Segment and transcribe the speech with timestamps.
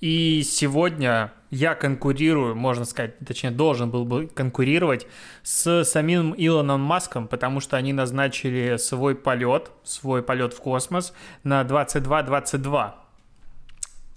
[0.00, 5.06] И сегодня я конкурирую, можно сказать, точнее должен был бы конкурировать
[5.42, 11.12] с самим Илоном Маском, потому что они назначили свой полет, свой полет в космос
[11.44, 12.92] на 22-22.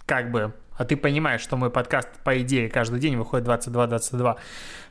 [0.06, 4.38] Как бы а ты понимаешь, что мой подкаст, по идее, каждый день выходит 22-22.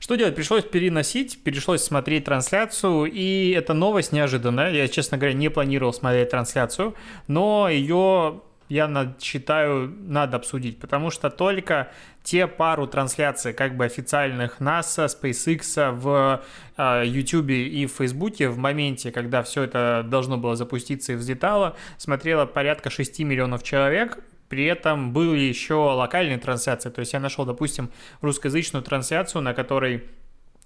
[0.01, 0.35] Что делать?
[0.35, 4.71] Пришлось переносить, пришлось смотреть трансляцию, и эта новость неожиданная.
[4.71, 6.95] Я, честно говоря, не планировал смотреть трансляцию,
[7.27, 11.91] но ее я считаю, надо обсудить, потому что только
[12.23, 16.43] те пару трансляций как бы официальных NASA, SpaceX в
[16.77, 21.77] э, YouTube и в Facebook в моменте, когда все это должно было запуститься и взлетало,
[21.97, 24.19] смотрело порядка 6 миллионов человек,
[24.49, 30.05] при этом были еще локальные трансляции, то есть я нашел, допустим, русскоязычную трансляцию, на которой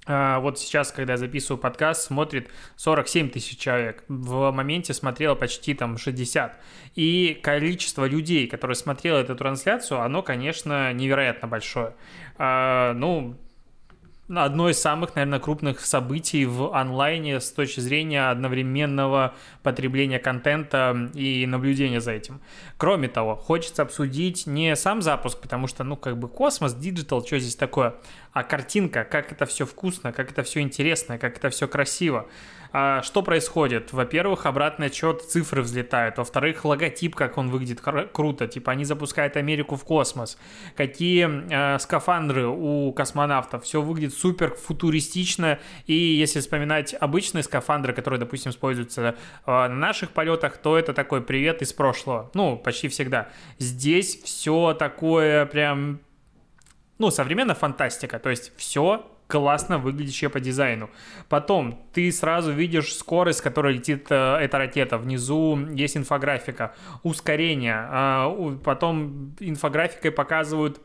[0.06, 4.04] вот сейчас, когда я записываю подкаст, смотрит 47 тысяч человек.
[4.08, 6.60] В моменте смотрело почти там 60.
[6.96, 11.94] И количество людей, которые смотрели эту трансляцию, оно, конечно, невероятно большое.
[12.36, 13.36] А, ну,
[14.36, 21.46] одно из самых, наверное, крупных событий в онлайне с точки зрения одновременного потребления контента и
[21.46, 22.40] наблюдения за этим.
[22.76, 27.38] Кроме того, хочется обсудить не сам запуск, потому что, ну, как бы космос, digital, что
[27.38, 27.94] здесь такое,
[28.32, 32.26] а картинка, как это все вкусно, как это все интересно, как это все красиво.
[32.72, 33.92] А что происходит?
[33.92, 36.16] Во-первых, обратный отсчет цифры взлетают.
[36.18, 38.46] Во-вторых, логотип, как он выглядит круто.
[38.46, 40.38] Типа они запускают Америку в космос.
[40.76, 43.64] Какие э, скафандры у космонавтов.
[43.64, 45.58] Все выглядит супер футуристично.
[45.86, 51.22] И если вспоминать обычные скафандры, которые, допустим, используются э, на наших полетах, то это такой
[51.22, 52.30] привет из прошлого.
[52.34, 53.28] Ну, почти всегда.
[53.58, 56.00] Здесь все такое прям
[56.98, 60.90] ну, современная фантастика, то есть все классно выглядящее по дизайну.
[61.28, 64.98] Потом ты сразу видишь скорость, с которой летит э, эта ракета.
[64.98, 67.88] Внизу есть инфографика, ускорение.
[67.90, 70.80] Э, потом инфографикой показывают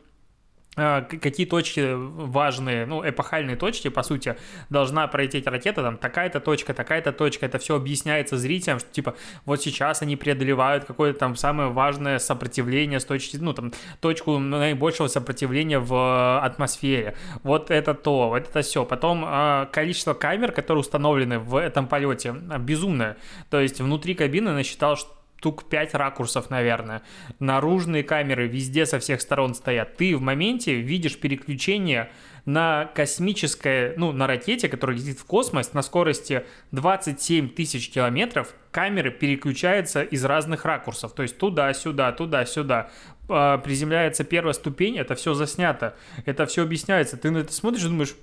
[0.78, 4.36] какие точки важные, ну, эпохальные точки, по сути,
[4.70, 9.60] должна пролететь ракета, там, такая-то точка, такая-то точка, это все объясняется зрителям, что, типа, вот
[9.62, 15.78] сейчас они преодолевают какое-то там самое важное сопротивление с точки, ну, там, точку наибольшего сопротивления
[15.78, 18.84] в атмосфере, вот это то, вот это все.
[18.84, 23.16] Потом э, количество камер, которые установлены в этом полете, безумное,
[23.50, 27.02] то есть внутри кабины насчитал, что штук 5 ракурсов, наверное.
[27.38, 29.96] Наружные камеры везде со всех сторон стоят.
[29.96, 32.10] Ты в моменте видишь переключение
[32.44, 39.12] на космическое, ну, на ракете, которая летит в космос на скорости 27 тысяч километров, камеры
[39.12, 42.90] переключаются из разных ракурсов, то есть туда-сюда, туда-сюда.
[43.28, 45.94] А, приземляется первая ступень, это все заснято,
[46.24, 47.16] это все объясняется.
[47.16, 48.14] Ты на это смотришь и думаешь,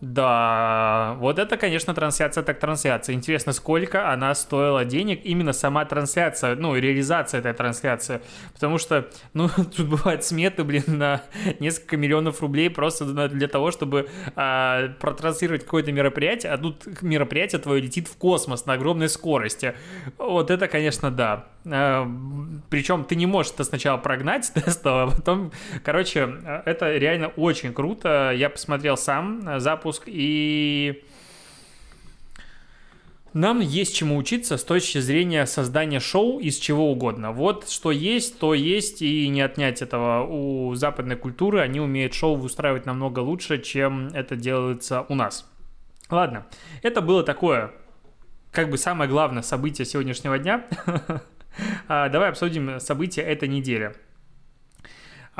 [0.00, 3.14] да, вот это, конечно, трансляция так трансляция.
[3.14, 8.22] Интересно, сколько она стоила денег, именно сама трансляция, ну, реализация этой трансляции.
[8.54, 11.22] Потому что, ну, тут бывают сметы, блин, на
[11.58, 17.82] несколько миллионов рублей просто для того, чтобы а, протранслировать какое-то мероприятие, а тут мероприятие твое
[17.82, 19.74] летит в космос на огромной скорости.
[20.16, 21.44] Вот это, конечно, да.
[21.66, 22.10] А,
[22.70, 25.52] причем ты не можешь это сначала прогнать тестово, а потом,
[25.84, 26.26] короче,
[26.64, 28.32] это реально очень круто.
[28.34, 31.02] Я посмотрел сам запуск запуск, и
[33.32, 37.32] нам есть чему учиться с точки зрения создания шоу из чего угодно.
[37.32, 41.60] Вот что есть, то есть, и не отнять этого у западной культуры.
[41.60, 45.48] Они умеют шоу устраивать намного лучше, чем это делается у нас.
[46.10, 46.46] Ладно,
[46.82, 47.70] это было такое,
[48.50, 50.66] как бы самое главное событие сегодняшнего дня.
[51.88, 53.96] А, давай обсудим события этой недели.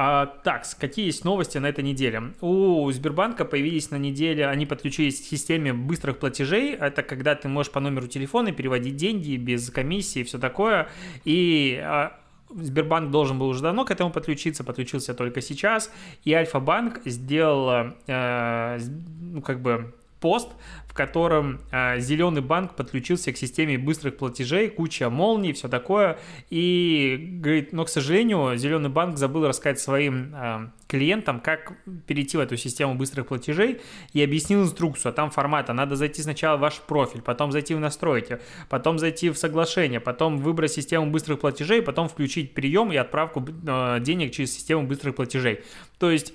[0.03, 2.33] А, так, какие есть новости на этой неделе?
[2.41, 6.75] У Сбербанка появились на неделе, они подключились к системе быстрых платежей.
[6.75, 10.89] Это когда ты можешь по номеру телефона переводить деньги без комиссии и все такое.
[11.27, 15.92] И а, Сбербанк должен был уже давно к этому подключиться, подключился только сейчас.
[16.24, 18.78] И Альфа-банк сделал, э,
[19.21, 20.51] ну, как бы пост,
[20.87, 26.19] в котором э, Зеленый банк подключился к системе быстрых платежей, куча молний, все такое.
[26.51, 31.75] И говорит, но, к сожалению, Зеленый банк забыл рассказать своим э, клиентам, как
[32.07, 33.81] перейти в эту систему быстрых платежей
[34.13, 35.11] и объяснил инструкцию.
[35.11, 35.72] А там формата.
[35.72, 40.39] Надо зайти сначала в ваш профиль, потом зайти в настройки, потом зайти в соглашение, потом
[40.39, 45.61] выбрать систему быстрых платежей, потом включить прием и отправку э, денег через систему быстрых платежей.
[45.99, 46.34] То есть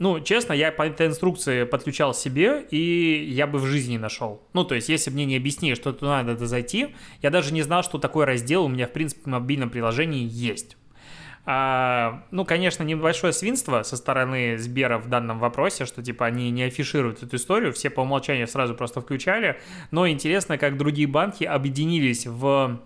[0.00, 4.42] ну, честно, я по этой инструкции подключал себе, и я бы в жизни не нашел.
[4.54, 7.82] Ну, то есть, если мне не объяснили, что туда надо зайти, я даже не знал,
[7.82, 10.78] что такой раздел у меня, в принципе, в мобильном приложении есть.
[11.44, 16.62] А, ну, конечно, небольшое свинство со стороны Сбера в данном вопросе, что типа они не
[16.62, 19.60] афишируют эту историю, все по умолчанию сразу просто включали,
[19.90, 22.80] но интересно, как другие банки объединились в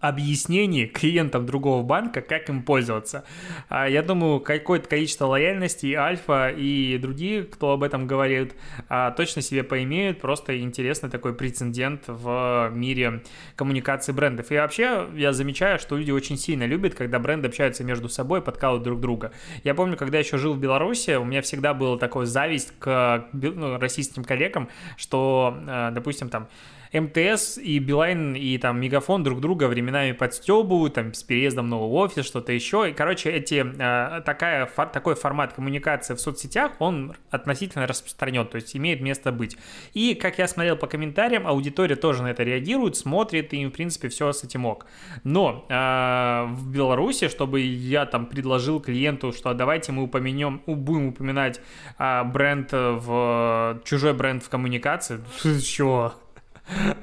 [0.00, 3.24] объяснений клиентам другого банка, как им пользоваться.
[3.68, 8.54] А, я думаю, какое-то количество лояльности и Альфа, и другие, кто об этом говорит,
[8.88, 10.20] а, точно себе поимеют.
[10.20, 13.22] Просто интересный такой прецедент в мире
[13.56, 14.50] коммуникации брендов.
[14.50, 18.84] И вообще, я замечаю, что люди очень сильно любят, когда бренды общаются между собой, подкалывают
[18.84, 19.32] друг друга.
[19.64, 23.28] Я помню, когда я еще жил в Беларуси, у меня всегда была такая зависть к
[23.32, 26.48] ну, российским коллегам, что, а, допустим, там,
[26.92, 31.88] МТС и Билайн и там Мегафон друг друга временами подстебывают, там, с переездом в новый
[32.00, 32.90] офис, что-то еще.
[32.90, 38.56] И, короче, эти, э, такая, фор, такой формат коммуникации в соцсетях, он относительно распространен, то
[38.56, 39.56] есть имеет место быть.
[39.94, 44.08] И, как я смотрел по комментариям, аудитория тоже на это реагирует, смотрит, и, в принципе,
[44.08, 44.86] все с этим ок.
[45.22, 51.60] Но э, в Беларуси, чтобы я там предложил клиенту, что давайте мы упомянем, будем упоминать
[51.98, 55.20] э, бренд в чужой бренд в коммуникации,
[55.62, 56.14] чего?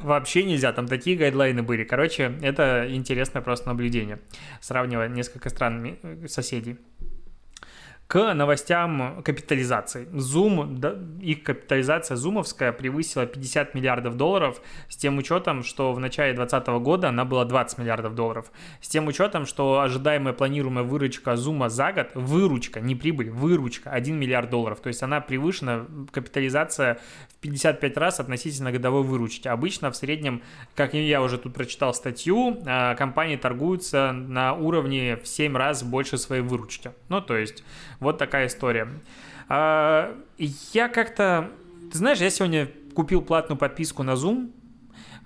[0.02, 1.84] Вообще нельзя, там такие гайдлайны были.
[1.84, 4.20] Короче, это интересное просто наблюдение,
[4.62, 6.78] сравнивая несколько стран соседей
[8.08, 10.08] к новостям капитализации.
[10.14, 16.34] Zoom, да, их капитализация зумовская превысила 50 миллиардов долларов с тем учетом, что в начале
[16.34, 18.50] 2020 года она была 20 миллиардов долларов.
[18.80, 24.18] С тем учетом, что ожидаемая планируемая выручка Zoom за год, выручка, не прибыль, выручка 1
[24.18, 24.80] миллиард долларов.
[24.80, 27.00] То есть она превышена, капитализация
[27.30, 29.50] в 55 раз относительно годовой выручки.
[29.50, 30.44] Обычно в среднем,
[30.76, 36.18] как я уже тут прочитал статью, а, компании торгуются на уровне в 7 раз больше
[36.18, 36.92] своей выручки.
[37.10, 37.66] Ну, то есть
[38.00, 38.88] вот такая история.
[39.50, 41.52] А, я как-то...
[41.92, 44.52] Ты знаешь, я сегодня купил платную подписку на Zoom,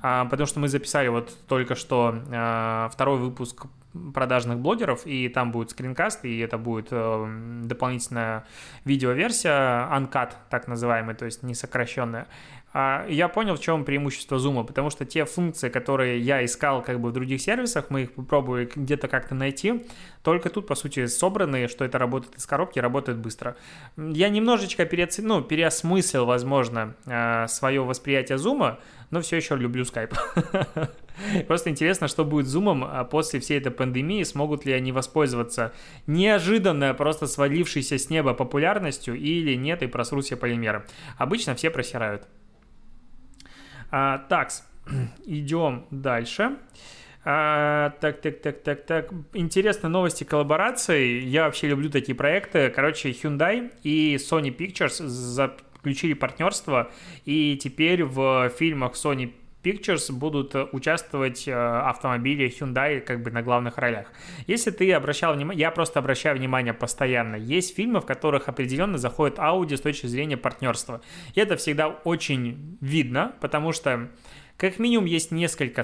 [0.01, 3.65] а, потому что мы записали вот только что а, второй выпуск
[4.13, 8.45] продажных блогеров, и там будет скринкаст, и это будет э, дополнительная
[8.85, 12.27] видеоверсия, uncut, так называемая, то есть не сокращенная.
[12.73, 17.01] А, я понял, в чем преимущество Zoom, потому что те функции, которые я искал как
[17.01, 19.83] бы в других сервисах, мы их попробовали где-то как-то найти,
[20.23, 23.57] только тут, по сути, собраны, что это работает из коробки, работает быстро.
[23.97, 25.27] Я немножечко переоцен...
[25.27, 28.77] ну, переосмыслил, возможно, а, свое восприятие Zoom,
[29.09, 30.15] но все еще люблю Skype.
[31.47, 35.74] Просто интересно, что будет с Zoom а, после всей этой пандемии, смогут ли они воспользоваться
[36.07, 40.85] неожиданно просто свалившейся с неба популярностью или нет и просрут все полимеры.
[41.17, 42.27] Обычно все просирают.
[43.91, 44.51] А, так,
[45.25, 46.57] идем дальше.
[47.23, 49.13] А, так, так, так, так, так.
[49.33, 51.19] Интересные новости коллаборации.
[51.19, 52.69] Я вообще люблю такие проекты.
[52.69, 56.91] Короче, Hyundai и Sony Pictures заключили партнерство,
[57.25, 63.41] и теперь в фильмах Sony Pictures будут э, участвовать э, автомобили Hyundai как бы на
[63.41, 64.07] главных ролях.
[64.47, 69.37] Если ты обращал внимание, я просто обращаю внимание постоянно, есть фильмы, в которых определенно заходит
[69.37, 71.01] Audi с точки зрения партнерства.
[71.35, 74.09] И это всегда очень видно, потому что
[74.61, 75.81] как минимум есть несколько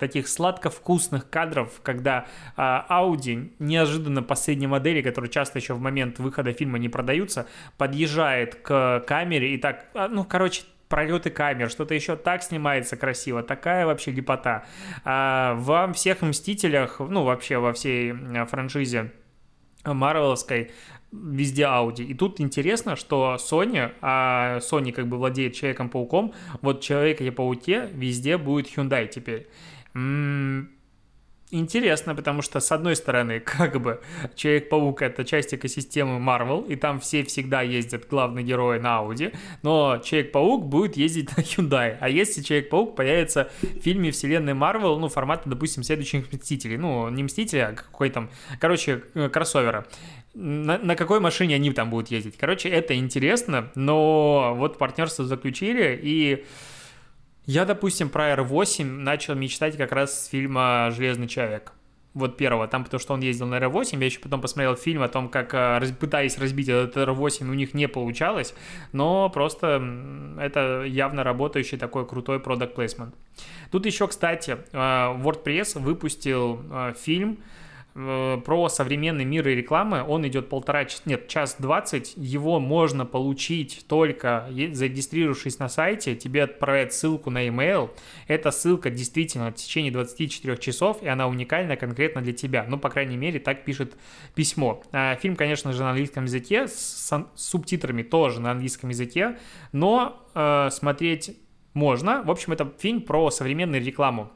[0.00, 2.26] таких сладко-вкусных кадров, когда
[2.56, 7.46] э, Audi неожиданно последней модели, которые часто еще в момент выхода фильма не продаются,
[7.78, 13.42] подъезжает к камере и так, а, ну, короче, пролеты камер, что-то еще так снимается красиво,
[13.42, 14.64] такая вообще лепота.
[15.04, 18.12] А, во всех «Мстителях», ну, вообще во всей
[18.46, 19.12] франшизе
[19.84, 20.70] Марвеловской
[21.12, 22.04] везде Audi.
[22.04, 28.66] И тут интересно, что Sony, а Sony как бы владеет Человеком-пауком, вот Человеке-пауке везде будет
[28.66, 29.48] Hyundai теперь.
[31.58, 34.00] Интересно, потому что, с одной стороны, как бы
[34.34, 39.98] Человек-паук— это часть экосистемы Marvel, и там все всегда ездят главные герои на Audi, но
[39.98, 41.96] Человек-паук будет ездить на Hyundai.
[42.00, 47.22] А если Человек-паук появится в фильме вселенной Marvel, ну, формата, допустим, следующих Мстителей, ну, не
[47.22, 49.86] Мстители, а какой там, короче, э, кроссовера,
[50.34, 52.36] на, на какой машине они там будут ездить.
[52.36, 56.44] Короче, это интересно, но вот партнерство заключили, и
[57.46, 61.72] я, допустим, про R8 начал мечтать как раз с фильма «Железный человек».
[62.12, 65.08] Вот первого, там, потому что он ездил на R8, я еще потом посмотрел фильм о
[65.08, 68.54] том, как э, пытаясь разбить этот R8, у них не получалось,
[68.92, 69.82] но просто
[70.40, 73.14] это явно работающий такой крутой продукт плейсмент.
[73.70, 77.38] Тут еще, кстати, э, WordPress выпустил э, фильм,
[77.96, 80.04] про современный мир и рекламы.
[80.06, 82.12] Он идет полтора часа, нет, час двадцать.
[82.16, 86.14] Его можно получить только зарегистрировавшись на сайте.
[86.14, 87.90] Тебе отправят ссылку на email.
[88.28, 92.66] Эта ссылка действительно в течение 24 часов, и она уникальна конкретно для тебя.
[92.68, 93.96] Ну, по крайней мере, так пишет
[94.34, 94.82] письмо.
[94.92, 99.38] А, фильм, конечно же, на английском языке, с субтитрами тоже на английском языке,
[99.72, 101.36] но э, смотреть
[101.72, 102.22] можно.
[102.22, 104.30] В общем, это фильм про современную рекламу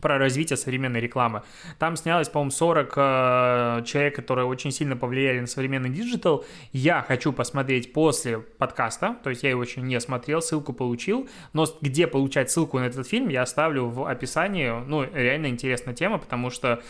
[0.00, 1.42] про развитие современной рекламы.
[1.78, 6.44] Там снялось, по-моему, 40 э, человек, которые очень сильно повлияли на современный digital.
[6.72, 11.66] Я хочу посмотреть после подкаста, то есть я его еще не смотрел, ссылку получил, но
[11.80, 14.70] где получать ссылку на этот фильм, я оставлю в описании.
[14.86, 16.82] Ну, реально интересная тема, потому что...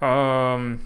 [0.00, 0.76] Э,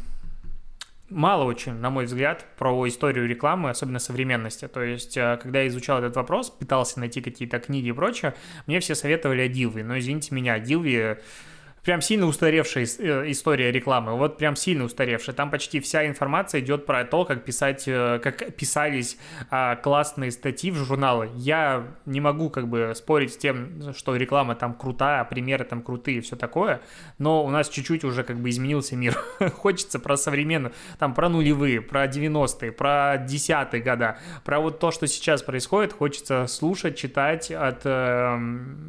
[1.10, 4.68] мало очень, на мой взгляд, про историю рекламы, особенно современности.
[4.68, 8.34] То есть, э, когда я изучал этот вопрос, пытался найти какие-то книги и прочее,
[8.66, 9.84] мне все советовали о Дилве.
[9.84, 11.18] Но, извините меня, Дилви
[11.82, 15.34] прям сильно устаревшая э, история рекламы, вот прям сильно устаревшая.
[15.34, 19.18] Там почти вся информация идет про то, как писать, э, как писались
[19.50, 21.30] а, классные статьи в журналы.
[21.34, 26.18] Я не могу как бы спорить с тем, что реклама там крутая, примеры там крутые
[26.18, 26.80] и все такое,
[27.18, 29.14] но у нас чуть-чуть уже как бы изменился мир.
[29.56, 35.06] Хочется про современную, там про нулевые, про 90-е, про 10-е года, про вот то, что
[35.06, 38.38] сейчас происходит, хочется слушать, читать от э,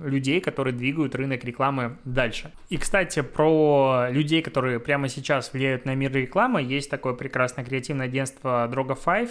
[0.04, 2.52] людей, которые двигают рынок рекламы дальше.
[2.70, 8.08] И, кстати, про людей, которые прямо сейчас влияют на мир рекламы, есть такое прекрасное креативное
[8.08, 9.30] агентство Droga 5.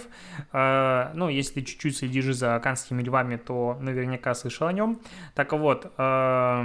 [0.53, 5.01] Э, ну, если чуть-чуть следишь за канскими львами, то наверняка слышал о нем.
[5.35, 6.65] Так вот, э,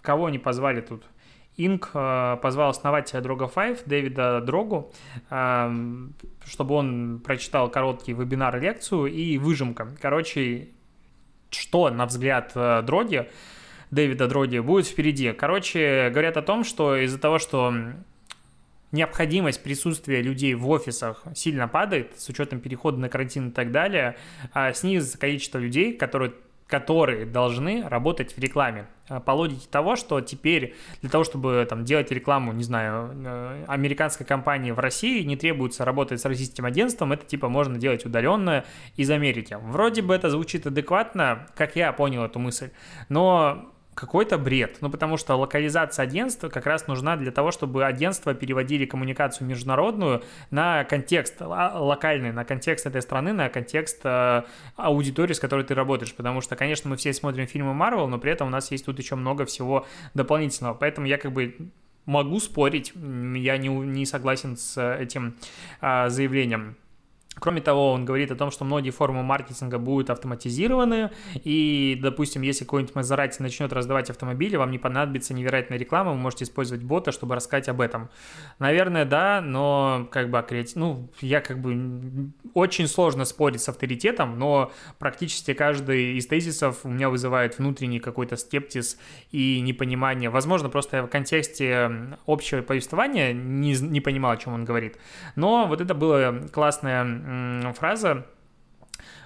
[0.00, 1.04] кого они позвали тут?
[1.56, 4.92] Инк э, позвал основателя Droga 5, Дэвида Дрогу,
[5.28, 9.88] чтобы он прочитал короткий вебинар-лекцию и выжимка.
[10.00, 10.70] Короче,
[11.50, 13.28] что, на взгляд Дроги,
[13.92, 15.32] Дэвида Дроди будет впереди.
[15.32, 17.72] Короче, говорят о том, что из-за того, что
[18.90, 24.16] необходимость присутствия людей в офисах сильно падает, с учетом перехода на карантин и так далее,
[24.52, 26.32] а снизится количество людей, которые
[26.68, 28.86] которые должны работать в рекламе.
[29.06, 33.64] А по логике того, что теперь для того, чтобы там, делать рекламу, не знаю, э,
[33.68, 38.64] американской компании в России, не требуется работать с российским агентством, это типа можно делать удаленно
[38.96, 39.58] из Америки.
[39.60, 42.70] Вроде бы это звучит адекватно, как я понял эту мысль,
[43.10, 44.78] но какой-то бред.
[44.80, 50.22] Ну, потому что локализация агентства как раз нужна для того, чтобы агентства переводили коммуникацию международную
[50.50, 54.42] на контекст локальный, на контекст этой страны, на контекст э,
[54.76, 56.14] аудитории, с которой ты работаешь.
[56.14, 58.98] Потому что, конечно, мы все смотрим фильмы Марвел, но при этом у нас есть тут
[58.98, 60.74] еще много всего дополнительного.
[60.74, 61.56] Поэтому я как бы
[62.06, 65.36] могу спорить, я не, не согласен с этим
[65.80, 66.76] э, заявлением.
[67.38, 72.64] Кроме того, он говорит о том, что многие формы маркетинга будут автоматизированы, и, допустим, если
[72.64, 77.34] какой-нибудь Мазерати начнет раздавать автомобили, вам не понадобится невероятная реклама, вы можете использовать бота, чтобы
[77.34, 78.10] рассказать об этом.
[78.58, 80.76] Наверное, да, но как бы креатив...
[80.76, 82.30] Ну, я как бы...
[82.54, 88.36] Очень сложно спорить с авторитетом, но практически каждый из тезисов у меня вызывает внутренний какой-то
[88.36, 88.98] скептиз
[89.30, 90.28] и непонимание.
[90.28, 91.90] Возможно, просто я в контексте
[92.26, 94.98] общего повествования не, не понимал, о чем он говорит.
[95.34, 97.21] Но вот это было классное
[97.74, 98.26] фраза,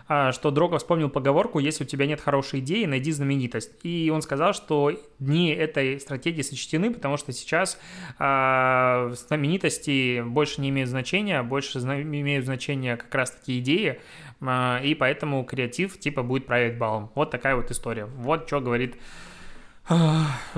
[0.08, 3.72] а, что Дрога вспомнил поговорку «Если у тебя нет хорошей идеи, найди знаменитость».
[3.82, 7.78] И он сказал, что дни этой стратегии сочтены, потому что сейчас
[8.18, 14.00] э, знаменитости больше не имеют значения, больше имеют значение как раз-таки идеи,
[14.40, 17.10] э, и поэтому креатив типа будет править балом.
[17.16, 18.06] Вот такая вот история.
[18.06, 18.96] Вот что говорит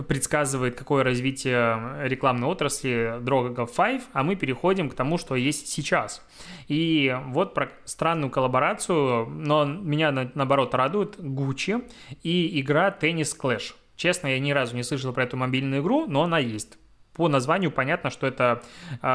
[0.08, 6.25] предсказывает, какое развитие рекламной отрасли Droga 5, а мы переходим к тому, что есть сейчас.
[6.66, 11.85] И вот про странную коллаборацию, но меня наоборот радует Gucci
[12.23, 13.75] и игра Tennis Clash.
[13.97, 16.78] Честно, я ни разу не слышал про эту мобильную игру, но она есть
[17.18, 18.62] по названию понятно, что это
[19.02, 19.06] э,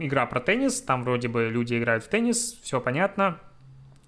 [0.00, 3.38] игра про теннис, там вроде бы люди играют в теннис, все понятно,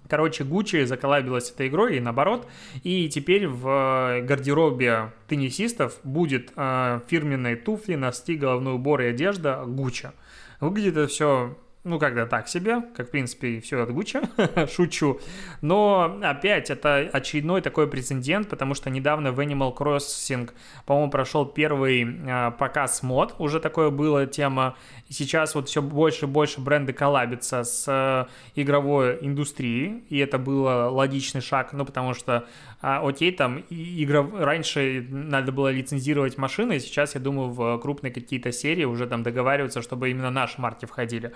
[0.09, 2.47] Короче, Гуччи заколабилась этой игрой и наоборот.
[2.83, 10.11] И теперь в гардеробе теннисистов будет э, фирменные туфли, носки, головной убор и одежда Гуччи.
[10.59, 14.19] Выглядит это все ну, когда так себе, как, в принципе, все от Гуччи,
[14.75, 15.21] шучу.
[15.61, 20.49] Но, опять, это очередной такой прецедент, потому что недавно в Animal Crossing,
[20.85, 24.75] по-моему, прошел первый э, показ мод, уже такое было тема,
[25.07, 28.25] и сейчас вот все больше и больше бренды коллабятся с э,
[28.59, 32.45] игровой индустрией, и это был логичный шаг, ну, потому что,
[32.85, 34.23] э, окей, там, игра...
[34.23, 39.81] раньше надо было лицензировать машины, сейчас, я думаю, в крупные какие-то серии уже там договариваются,
[39.81, 41.31] чтобы именно наши марки входили.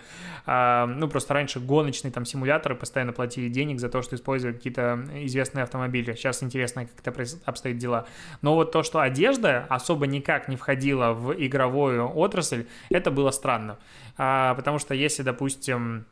[0.46, 5.06] А, ну, просто раньше гоночные там симуляторы постоянно платили денег за то, что использовали какие-то
[5.24, 6.14] известные автомобили.
[6.14, 8.08] Сейчас интересно, как это обстоит дела.
[8.42, 13.78] Но вот то, что одежда особо никак не входила в игровую отрасль, это было странно.
[14.18, 16.06] А, потому что если, допустим,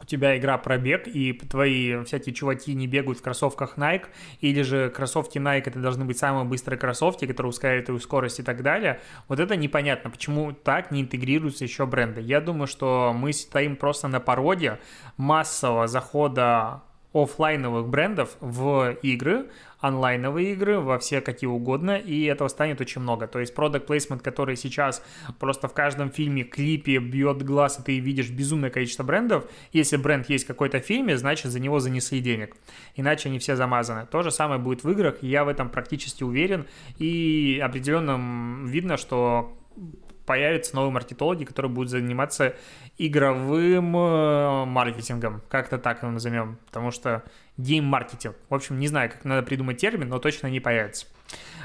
[0.00, 4.06] у тебя игра про бег, и твои всякие чуваки не бегают в кроссовках Nike,
[4.40, 8.42] или же кроссовки Nike это должны быть самые быстрые кроссовки, которые ускоряют твою скорость и
[8.42, 9.00] так далее.
[9.28, 12.20] Вот это непонятно, почему так не интегрируются еще бренды.
[12.20, 14.78] Я думаю, что мы стоим просто на породе
[15.16, 19.46] массового захода офлайновых брендов в игры,
[19.80, 23.26] онлайновые игры, во все какие угодно, и этого станет очень много.
[23.26, 25.02] То есть product placement, который сейчас
[25.38, 29.44] просто в каждом фильме, клипе бьет глаз, и ты видишь безумное количество брендов.
[29.72, 32.56] Если бренд есть в какой-то фильме, значит за него занесли денег.
[32.96, 34.06] Иначе они все замазаны.
[34.06, 36.66] То же самое будет в играх, я в этом практически уверен,
[36.98, 39.54] и определенно видно, что
[40.28, 42.54] появятся новые маркетологи, которые будут заниматься
[42.98, 47.24] игровым э, маркетингом, как-то так его назовем, потому что
[47.58, 48.36] гейм-маркетинг.
[48.48, 51.06] В общем, не знаю, как надо придумать термин, но точно не появится.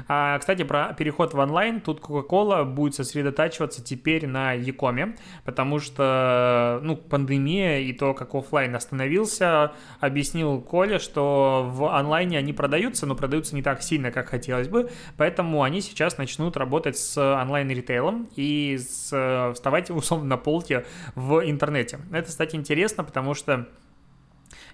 [0.07, 1.81] А, кстати, про переход в онлайн.
[1.81, 8.75] Тут Coca-Cola будет сосредотачиваться теперь на Якоме, потому что, ну, пандемия и то, как офлайн
[8.75, 14.67] остановился, объяснил Коля, что в онлайне они продаются, но продаются не так сильно, как хотелось
[14.67, 20.85] бы, поэтому они сейчас начнут работать с онлайн-ритейлом и с, вставать, условно, на полке
[21.15, 21.99] в интернете.
[22.11, 23.67] Это, кстати, интересно, потому что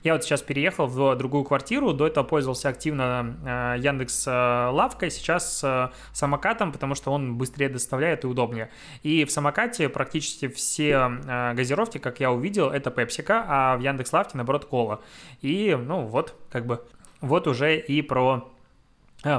[0.03, 5.11] я вот сейчас переехал в другую квартиру, до этого пользовался активно э, Яндекс э, Лавкой,
[5.11, 8.69] сейчас э, самокатом, потому что он быстрее доставляет и удобнее.
[9.03, 11.09] И в самокате практически все
[11.53, 15.01] газировки, как я увидел, это пепсика, а в Яндекс Лавке, наоборот, кола.
[15.41, 16.83] И, ну, вот, как бы,
[17.21, 18.49] вот уже и про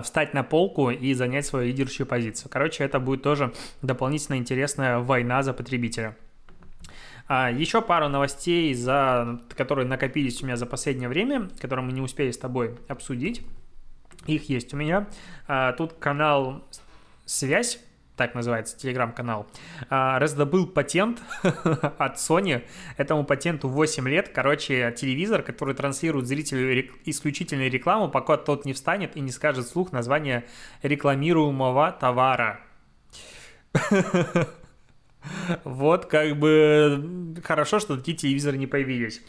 [0.02, 2.50] встать на полку и занять свою лидерскую позицию.
[2.50, 6.16] Короче, это будет тоже дополнительно интересная война за потребителя.
[7.32, 12.00] А, еще пару новостей, за, которые накопились у меня за последнее время, которые мы не
[12.00, 13.46] успели с тобой обсудить.
[14.26, 15.06] Их есть у меня.
[15.46, 16.64] А, тут канал
[17.26, 17.78] «Связь»,
[18.16, 19.46] так называется, телеграм-канал,
[19.88, 22.64] а, раздобыл патент от Sony.
[22.96, 24.30] Этому патенту 8 лет.
[24.34, 29.92] Короче, телевизор, который транслирует зрителю исключительную рекламу, пока тот не встанет и не скажет вслух
[29.92, 30.46] название
[30.82, 32.58] рекламируемого товара.
[35.64, 39.22] Вот как бы хорошо, что такие телевизоры не появились.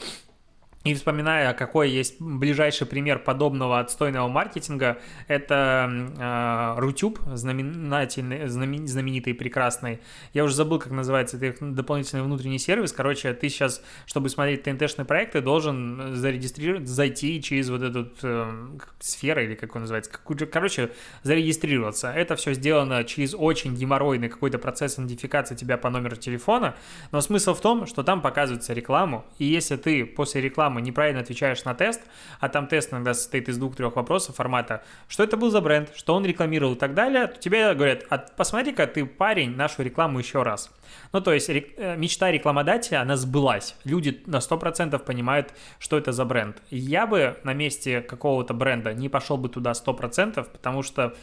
[0.83, 4.97] И вспоминая, какой есть ближайший пример подобного отстойного маркетинга,
[5.27, 9.99] это э, Рутюб, знаменательный, знамен, знаменитый, прекрасный.
[10.33, 12.93] Я уже забыл, как называется, это их дополнительный внутренний сервис.
[12.93, 19.41] Короче, ты сейчас, чтобы смотреть ТНТ-шные проекты, должен зарегистрировать, зайти через вот эту э, сферу,
[19.41, 20.11] или как он называется,
[20.51, 20.89] короче,
[21.21, 22.11] зарегистрироваться.
[22.11, 26.75] Это все сделано через очень геморройный какой-то процесс идентификации тебя по номеру телефона,
[27.11, 31.21] но смысл в том, что там показывается рекламу, и если ты после рекламы рекламы неправильно
[31.21, 32.01] отвечаешь на тест,
[32.39, 36.15] а там тест иногда состоит из двух-трех вопросов формата, что это был за бренд, что
[36.15, 40.43] он рекламировал и так далее, то тебе говорят, а посмотри-ка ты, парень, нашу рекламу еще
[40.43, 40.71] раз.
[41.13, 43.75] Ну, то есть э, мечта рекламодателя, она сбылась.
[43.85, 46.61] Люди на 100% понимают, что это за бренд.
[46.69, 51.13] Я бы на месте какого-то бренда не пошел бы туда 100%, потому что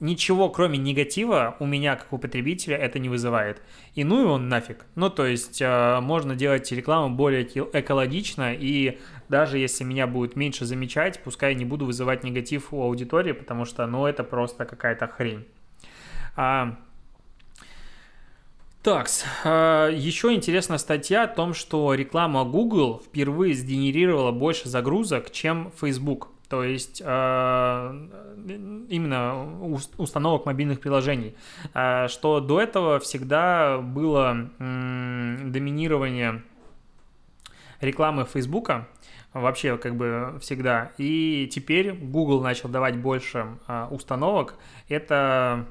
[0.00, 3.62] ничего, кроме негатива, у меня, как у потребителя, это не вызывает.
[3.94, 4.86] И ну и он нафиг.
[4.94, 10.64] Ну, то есть, э, можно делать рекламу более экологично, и даже если меня будет меньше
[10.64, 15.44] замечать, пускай не буду вызывать негатив у аудитории, потому что, ну, это просто какая-то хрень.
[16.34, 16.76] А,
[18.82, 19.08] так,
[19.44, 26.28] а, еще интересная статья о том, что реклама Google впервые сгенерировала больше загрузок, чем Facebook
[26.50, 28.08] то есть э,
[28.88, 29.56] именно
[29.98, 31.36] установок мобильных приложений,
[31.74, 36.42] э, что до этого всегда было доминирование
[37.80, 38.88] рекламы Фейсбука,
[39.32, 44.56] вообще как бы всегда, и теперь Google начал давать больше э, установок,
[44.88, 45.66] это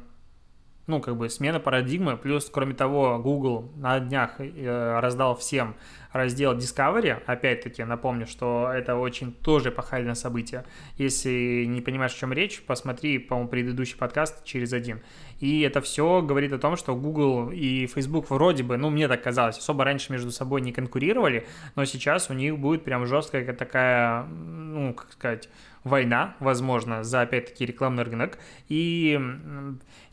[0.87, 5.75] ну, как бы смена парадигмы, плюс, кроме того, Google на днях раздал всем
[6.11, 10.65] раздел Discovery, опять-таки напомню, что это очень тоже пахальное событие.
[10.97, 15.01] Если не понимаешь, о чем речь, посмотри, по-моему, предыдущий подкаст через один.
[15.39, 19.23] И это все говорит о том, что Google и Facebook вроде бы, ну, мне так
[19.23, 24.23] казалось, особо раньше между собой не конкурировали, но сейчас у них будет прям жесткая такая,
[24.25, 25.49] ну, как сказать,
[25.83, 28.37] война, возможно, за, опять-таки, рекламный рынок.
[28.67, 29.19] И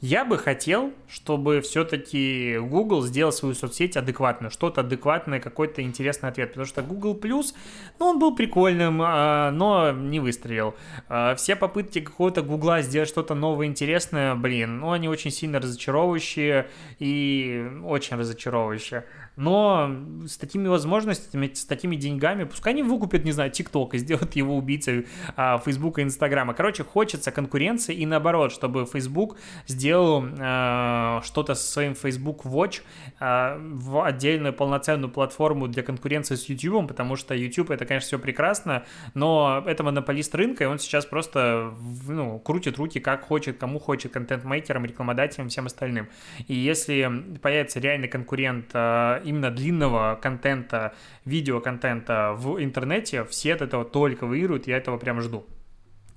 [0.01, 6.51] я бы хотел, чтобы все-таки Google сделал свою соцсеть адекватную, что-то адекватное, какой-то интересный ответ.
[6.51, 7.55] Потому что Google Plus,
[7.99, 10.75] ну, он был прикольным, а, но не выстрелил.
[11.09, 16.69] А, все попытки какого-то Гугла сделать что-то новое, интересное, блин, ну, они очень сильно разочаровывающие
[16.99, 19.05] и очень разочаровывающие.
[19.37, 19.95] Но
[20.27, 24.57] с такими возможностями, с такими деньгами, пускай они выкупят, не знаю, ТикТок и сделают его
[24.57, 26.55] убийцей а, Фейсбука и Инстаграма.
[26.55, 32.81] Короче, хочется конкуренции и наоборот, чтобы Facebook сделал а, что-то со своим Facebook Watch
[33.21, 38.19] а, в отдельную полноценную платформу для конкуренции с YouTube, потому что YouTube это, конечно, все
[38.19, 41.75] прекрасно, но это монополист рынка, и он сейчас просто
[42.09, 46.09] ну, крутит руки как хочет, кому хочет, контент-мейкерам, рекламодателям, всем остальным.
[46.49, 53.85] И если появится реальный конкурент а, именно длинного контента, видеоконтента в интернете, все от этого
[53.85, 55.45] только выиграют, я этого прям жду.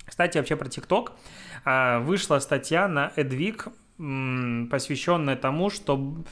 [0.05, 1.13] Кстати, вообще про ТикТок.
[1.65, 3.71] А, вышла статья на Edweek,
[4.69, 6.23] посвященная тому, что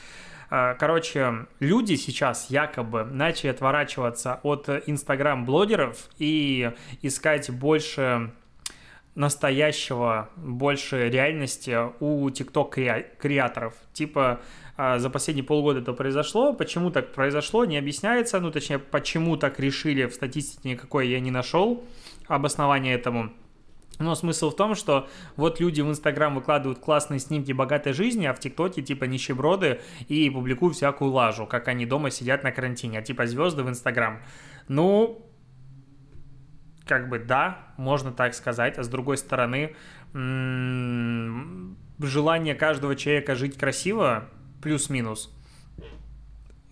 [0.50, 8.32] а, Короче, люди сейчас якобы начали отворачиваться от инстаграм-блогеров и искать больше
[9.18, 13.74] настоящего, больше реальности у тикток-креаторов.
[13.92, 14.40] Типа
[14.78, 16.54] за последние полгода это произошло.
[16.54, 18.40] Почему так произошло, не объясняется.
[18.40, 21.84] Ну, точнее, почему так решили, в статистике никакой я не нашел
[22.28, 23.32] обоснования этому.
[24.00, 28.34] Но смысл в том, что вот люди в Инстаграм выкладывают классные снимки богатой жизни, а
[28.34, 33.02] в ТикТоке типа нищеброды и публикуют всякую лажу, как они дома сидят на карантине, а
[33.02, 34.22] типа звезды в Инстаграм.
[34.68, 35.26] Ну,
[36.86, 39.76] как бы да, можно так сказать, а с другой стороны,
[42.00, 44.30] желание каждого человека жить красиво
[44.68, 45.34] плюс-минус.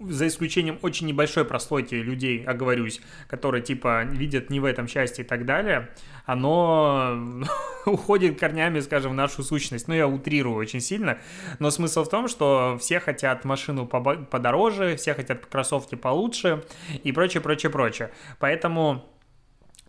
[0.01, 5.27] За исключением очень небольшой прослойки людей, оговорюсь, которые типа видят не в этом счастье и
[5.27, 5.89] так далее,
[6.25, 7.17] оно
[7.85, 9.87] уходит корнями, скажем, в нашу сущность.
[9.87, 11.19] Ну, я утрирую очень сильно,
[11.59, 16.65] но смысл в том, что все хотят машину подороже, все хотят кроссовки получше
[17.01, 18.11] и прочее, прочее, прочее.
[18.39, 19.05] Поэтому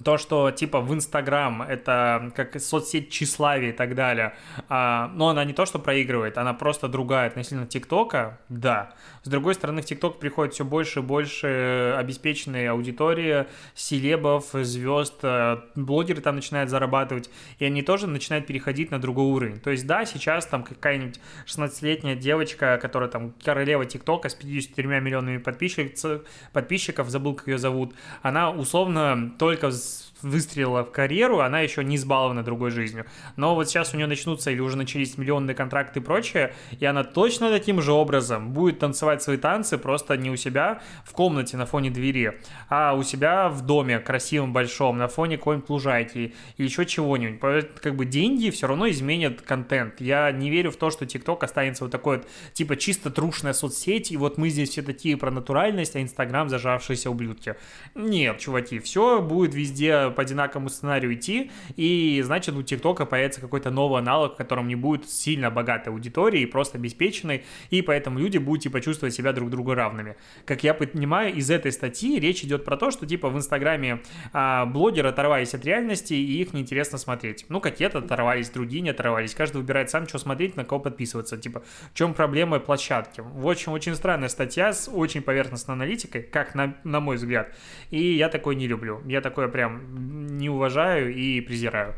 [0.05, 4.35] то, что типа в Инстаграм это как соцсеть тщеславия и так далее,
[4.69, 8.95] а, но она не то, что проигрывает, она просто другая относительно ТикТока, да.
[9.23, 15.59] С другой стороны, в ТикТок приходит все больше и больше обеспеченной аудитории, селебов, звезд, э,
[15.75, 19.59] блогеры там начинают зарабатывать, и они тоже начинают переходить на другой уровень.
[19.61, 25.39] То есть, да, сейчас там какая-нибудь 16-летняя девочка, которая там королева ТикТока с 54 миллионами
[25.39, 31.85] подписчиков, подписчиков, забыл, как ее зовут, она условно только was выстрелила в карьеру, она еще
[31.85, 33.07] не избалована другой жизнью.
[33.37, 37.05] Но вот сейчас у нее начнутся или уже начались миллионные контракты и прочее, и она
[37.05, 41.66] точно таким же образом будет танцевать свои танцы просто не у себя в комнате на
[41.66, 46.87] фоне двери, а у себя в доме красивом, большом, на фоне какой-нибудь лужайки или еще
[46.87, 47.40] чего-нибудь.
[47.81, 50.00] Как бы деньги все равно изменят контент.
[50.00, 54.12] Я не верю в то, что TikTok останется вот такой вот, типа, чисто трушная соцсеть,
[54.12, 57.57] и вот мы здесь все такие про натуральность, а Инстаграм зажавшиеся ублюдки.
[57.94, 63.71] Нет, чуваки, все будет везде по одинаковому сценарию идти, и значит у ТикТока появится какой-то
[63.71, 68.62] новый аналог, в котором не будет сильно богатой аудитории, просто обеспеченной, и поэтому люди будут
[68.62, 70.16] типа чувствовать себя друг другу равными.
[70.45, 74.66] Как я понимаю, из этой статьи речь идет про то, что типа в Инстаграме а,
[74.66, 77.47] блогеры оторвались от реальности, и их неинтересно смотреть.
[77.49, 79.35] Ну, какие-то оторвались, другие не оторвались.
[79.35, 81.37] Каждый выбирает сам, что смотреть, на кого подписываться.
[81.37, 83.21] Типа, в чем проблема площадки?
[83.21, 87.55] В общем, очень странная статья с очень поверхностной аналитикой, как на, на мой взгляд.
[87.90, 89.01] И я такой не люблю.
[89.07, 91.95] Я такое прям не уважаю и презираю.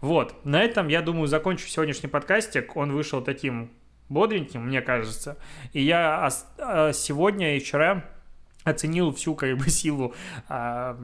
[0.00, 2.76] Вот, на этом, я думаю, закончу сегодняшний подкастик.
[2.76, 3.70] Он вышел таким
[4.08, 5.36] бодреньким, мне кажется.
[5.72, 8.04] И я а, сегодня и вчера
[8.64, 10.14] оценил всю как бы силу
[10.48, 10.98] а,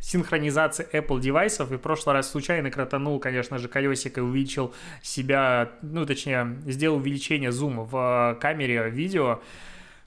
[0.00, 5.70] синхронизации Apple девайсов, и в прошлый раз случайно кротанул, конечно же, колесико и увеличил себя,
[5.80, 9.40] ну, точнее, сделал увеличение зума в а, камере видео,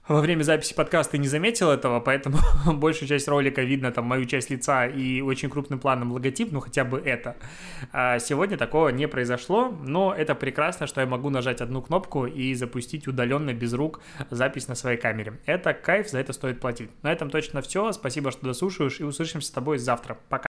[0.08, 4.50] во время записи подкаста не заметил этого, поэтому большую часть ролика видно там мою часть
[4.50, 7.36] лица и очень крупным планом логотип, ну хотя бы это.
[7.92, 12.54] А сегодня такого не произошло, но это прекрасно, что я могу нажать одну кнопку и
[12.54, 15.38] запустить удаленно без рук запись на своей камере.
[15.46, 16.90] Это кайф, за это стоит платить.
[17.02, 17.92] На этом точно все.
[17.92, 20.18] Спасибо, что дослушаешь и услышимся с тобой завтра.
[20.28, 20.47] Пока.